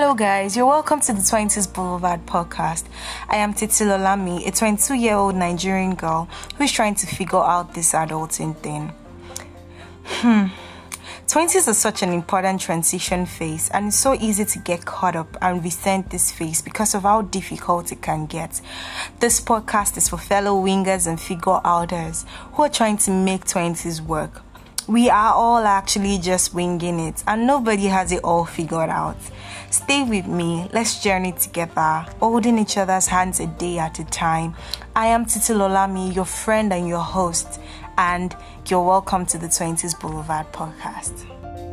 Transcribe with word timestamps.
Hello, 0.00 0.14
guys. 0.14 0.56
You're 0.56 0.64
welcome 0.64 1.00
to 1.00 1.12
the 1.12 1.20
20s 1.20 1.74
Boulevard 1.74 2.24
podcast. 2.24 2.84
I 3.28 3.38
am 3.38 3.52
Titi 3.52 3.82
Lolami, 3.82 4.46
a 4.46 4.52
22 4.52 4.94
year 4.94 5.16
old 5.16 5.34
Nigerian 5.34 5.96
girl 5.96 6.28
who 6.56 6.62
is 6.62 6.70
trying 6.70 6.94
to 6.94 7.06
figure 7.08 7.40
out 7.40 7.74
this 7.74 7.94
adulting 7.94 8.56
thing. 8.58 8.92
Hmm. 10.04 10.46
20s 11.26 11.66
is 11.66 11.76
such 11.76 12.04
an 12.04 12.10
important 12.10 12.60
transition 12.60 13.26
phase, 13.26 13.70
and 13.70 13.88
it's 13.88 13.96
so 13.96 14.14
easy 14.14 14.44
to 14.44 14.60
get 14.60 14.84
caught 14.84 15.16
up 15.16 15.36
and 15.42 15.64
resent 15.64 16.10
this 16.10 16.30
phase 16.30 16.62
because 16.62 16.94
of 16.94 17.02
how 17.02 17.22
difficult 17.22 17.90
it 17.90 18.00
can 18.00 18.26
get. 18.26 18.60
This 19.18 19.40
podcast 19.40 19.96
is 19.96 20.08
for 20.08 20.16
fellow 20.16 20.62
wingers 20.62 21.08
and 21.08 21.20
figure 21.20 21.60
outers 21.64 22.24
who 22.52 22.62
are 22.62 22.68
trying 22.68 22.98
to 22.98 23.10
make 23.10 23.46
20s 23.46 24.00
work. 24.00 24.42
We 24.88 25.10
are 25.10 25.34
all 25.34 25.66
actually 25.66 26.16
just 26.16 26.54
winging 26.54 26.98
it, 26.98 27.22
and 27.26 27.46
nobody 27.46 27.88
has 27.88 28.10
it 28.10 28.24
all 28.24 28.46
figured 28.46 28.88
out. 28.88 29.18
Stay 29.68 30.02
with 30.02 30.26
me, 30.26 30.66
let's 30.72 31.02
journey 31.02 31.32
together, 31.32 32.06
holding 32.20 32.58
each 32.58 32.78
other's 32.78 33.06
hands 33.06 33.38
a 33.38 33.48
day 33.48 33.78
at 33.78 33.98
a 33.98 34.04
time. 34.06 34.54
I 34.96 35.08
am 35.08 35.26
Titi 35.26 35.52
Lolami, 35.52 36.14
your 36.14 36.24
friend 36.24 36.72
and 36.72 36.88
your 36.88 37.02
host, 37.02 37.60
and 37.98 38.34
you're 38.66 38.82
welcome 38.82 39.26
to 39.26 39.36
the 39.36 39.48
20s 39.48 40.00
Boulevard 40.00 40.50
podcast. 40.52 41.67